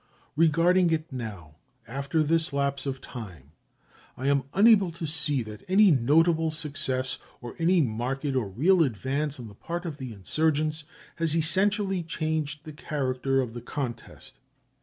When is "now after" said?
1.13-2.23